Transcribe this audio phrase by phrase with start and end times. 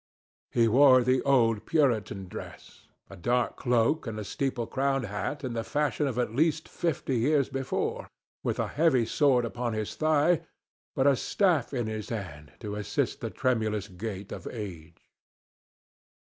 [0.49, 5.63] He wore the old Puritan dress—a dark cloak and a steeple crowned hat in the
[5.63, 8.07] fashion of at least fifty years before,
[8.43, 10.41] with a heavy sword upon his thigh,
[10.95, 15.03] but a staff in his hand to assist the tremulous gait of age.